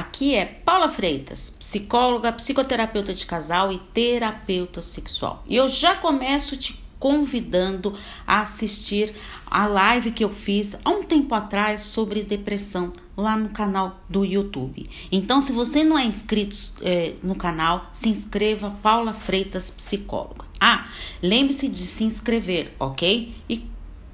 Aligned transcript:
Aqui 0.00 0.34
é 0.34 0.46
Paula 0.46 0.88
Freitas, 0.88 1.50
psicóloga, 1.50 2.32
psicoterapeuta 2.32 3.12
de 3.12 3.26
casal 3.26 3.70
e 3.70 3.78
terapeuta 3.78 4.80
sexual. 4.80 5.44
E 5.46 5.54
eu 5.54 5.68
já 5.68 5.94
começo 5.94 6.56
te 6.56 6.82
convidando 6.98 7.94
a 8.26 8.40
assistir 8.40 9.12
a 9.46 9.66
live 9.66 10.10
que 10.12 10.24
eu 10.24 10.30
fiz 10.30 10.74
há 10.82 10.88
um 10.88 11.02
tempo 11.02 11.34
atrás 11.34 11.82
sobre 11.82 12.22
depressão 12.22 12.94
lá 13.14 13.36
no 13.36 13.50
canal 13.50 14.00
do 14.08 14.24
YouTube. 14.24 14.88
Então, 15.12 15.38
se 15.38 15.52
você 15.52 15.84
não 15.84 15.98
é 15.98 16.04
inscrito 16.06 16.56
é, 16.80 17.12
no 17.22 17.34
canal, 17.34 17.90
se 17.92 18.08
inscreva 18.08 18.74
Paula 18.82 19.12
Freitas 19.12 19.70
Psicóloga. 19.70 20.46
Ah, 20.58 20.88
lembre-se 21.22 21.68
de 21.68 21.86
se 21.86 22.04
inscrever, 22.04 22.74
ok? 22.78 23.34
E 23.50 23.68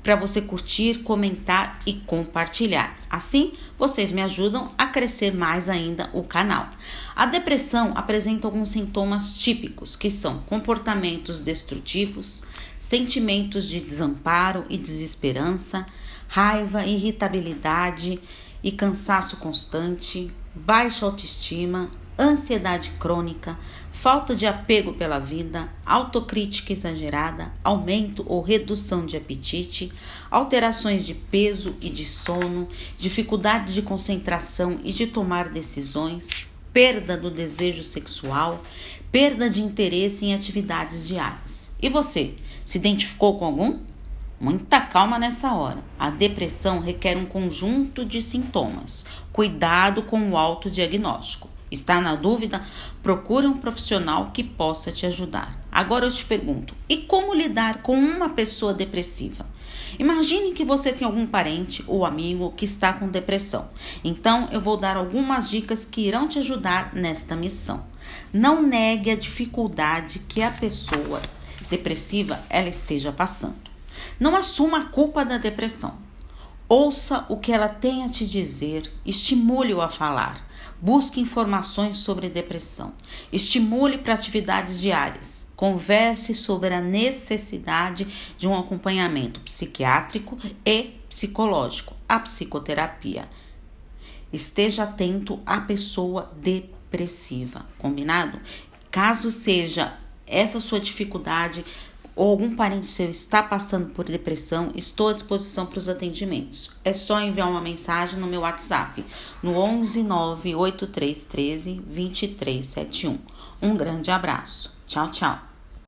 para 0.07 0.15
você 0.15 0.41
curtir, 0.41 1.03
comentar 1.03 1.81
e 1.85 1.95
compartilhar. 1.95 2.95
Assim, 3.11 3.55
vocês 3.77 4.13
me 4.13 4.23
ajudam 4.23 4.71
a 4.79 4.87
crescer 4.87 5.35
mais 5.35 5.69
ainda 5.69 6.09
o 6.13 6.23
canal. 6.23 6.69
A 7.17 7.27
depressão 7.27 7.91
apresenta 7.97 8.47
alguns 8.47 8.69
sintomas 8.69 9.37
típicos, 9.37 9.97
que 9.97 10.09
são 10.09 10.39
comportamentos 10.43 11.41
destrutivos, 11.41 12.45
sentimentos 12.79 13.69
de 13.69 13.81
desamparo 13.81 14.65
e 14.71 14.79
desesperança, 14.79 15.85
raiva, 16.29 16.87
irritabilidade 16.87 18.21
e 18.63 18.71
cansaço 18.71 19.39
constante, 19.39 20.31
baixa 20.55 21.05
autoestima, 21.05 21.91
ansiedade 22.19 22.91
crônica, 22.99 23.59
falta 23.93 24.35
de 24.35 24.47
apego 24.47 24.95
pela 24.95 25.19
vida, 25.19 25.69
autocrítica 25.85 26.73
exagerada, 26.73 27.53
aumento 27.63 28.25
ou 28.27 28.41
redução 28.41 29.05
de 29.05 29.17
apetite, 29.17 29.93
alterações 30.31 31.05
de 31.05 31.15
peso 31.15 31.77
e 31.81 31.91
de 31.91 32.05
sono, 32.05 32.69
dificuldade 32.99 33.75
de 33.75 33.83
concentração 33.83 34.81
e 34.83 34.93
de 34.93 35.07
tomar 35.07 35.49
decisões, 35.49 36.51
perda 36.73 37.17
do 37.17 37.31
desejo 37.31 37.83
sexual, 37.83 38.63
perda 39.11 39.49
de 39.49 39.63
interesse 39.63 40.27
em 40.27 40.35
atividades 40.35 41.07
diárias. 41.07 41.71
E 41.81 41.89
você, 41.89 42.35
se 42.65 42.79
identificou 42.79 43.39
com 43.39 43.45
algum? 43.45 43.79
Muita 44.39 44.83
calma 44.83 45.19
nessa 45.19 45.55
hora. 45.55 45.83
A 45.99 46.11
depressão 46.11 46.81
requer 46.81 47.17
um 47.17 47.25
conjunto 47.25 48.05
de 48.05 48.21
sintomas. 48.21 49.07
Cuidado 49.33 50.03
com 50.03 50.31
o 50.31 50.37
autodiagnóstico. 50.37 51.56
Está 51.71 52.01
na 52.01 52.15
dúvida? 52.15 52.63
Procure 53.03 53.47
um 53.47 53.57
profissional 53.57 54.31
que 54.33 54.45
possa 54.45 54.93
te 54.93 55.05
ajudar. 55.07 55.61
Agora 55.71 56.07
eu 56.07 56.11
te 56.11 56.25
pergunto: 56.25 56.75
e 56.89 56.99
como 56.99 57.35
lidar 57.35 57.83
com 57.83 57.99
uma 57.99 58.29
pessoa 58.29 58.73
depressiva? 58.73 59.45
Imagine 59.99 60.53
que 60.53 60.65
você 60.65 60.93
tem 60.93 61.07
algum 61.07 61.27
parente 61.27 61.85
ou 61.87 62.05
amigo 62.05 62.53
que 62.57 62.65
está 62.65 62.93
com 62.93 63.09
depressão. 63.09 63.69
Então 64.05 64.49
eu 64.53 64.61
vou 64.61 64.77
dar 64.77 64.97
algumas 64.97 65.51
dicas 65.51 65.85
que 65.85 66.03
irão 66.03 66.29
te 66.29 66.39
ajudar 66.39 66.95
nesta 66.95 67.35
missão. 67.35 67.85
Não 68.33 68.63
negue 68.63 69.11
a 69.11 69.17
dificuldade 69.17 70.21
que 70.21 70.43
a 70.43 70.51
pessoa 70.51 71.21
depressiva 71.69 72.39
ela 72.49 72.69
esteja 72.69 73.11
passando. 73.11 73.57
Não 74.21 74.37
assuma 74.37 74.79
a 74.79 74.85
culpa 74.85 75.25
da 75.25 75.39
depressão. 75.39 76.06
Ouça 76.69 77.25
o 77.29 77.37
que 77.37 77.53
ela 77.53 77.69
tem 77.69 78.03
a 78.03 78.09
te 78.09 78.27
dizer, 78.27 78.93
estimule-o 79.05 79.81
a 79.81 79.89
falar. 79.89 80.45
Busque 80.83 81.21
informações 81.21 81.97
sobre 81.97 82.29
depressão. 82.29 82.93
Estimule 83.33 83.99
para 83.99 84.15
atividades 84.15 84.81
diárias. 84.81 85.53
Converse 85.55 86.35
sobre 86.35 86.75
a 86.75 86.81
necessidade 86.81 88.35
de 88.37 88.49
um 88.49 88.59
acompanhamento 88.59 89.39
psiquiátrico 89.41 90.37
e 90.65 90.97
psicológico, 91.09 91.95
a 92.09 92.19
psicoterapia. 92.19 93.29
Esteja 94.33 94.83
atento 94.83 95.41
à 95.47 95.61
pessoa 95.61 96.33
depressiva, 96.37 97.65
combinado? 97.79 98.41
Caso 98.91 99.31
seja 99.31 99.97
essa 100.27 100.61
sua 100.61 100.81
dificuldade, 100.81 101.65
ou 102.17 102.31
algum 102.31 102.57
parente 102.57 102.87
seu 102.87 103.11
está 103.11 103.43
passando 103.43 103.91
por 103.91 104.07
depressão, 104.07 104.73
estou 104.75 105.09
à 105.09 105.13
disposição 105.13 105.67
para 105.67 105.79
os 105.79 105.89
atendimentos. 105.89 106.71
É 106.83 106.93
só 106.93 107.21
enviar 107.21 107.49
uma 107.49 107.61
mensagem 107.61 108.19
no 108.19 108.27
meu 108.27 108.41
WhatsApp 108.41 109.05
no 109.43 109.59
11 109.59 110.03
98313 110.03 111.75
2371. 111.75 113.19
Um 113.61 113.77
grande 113.77 114.11
abraço. 114.11 114.75
Tchau, 114.87 115.11
tchau. 115.11 115.56